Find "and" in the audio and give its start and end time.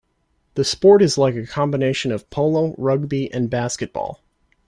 3.31-3.51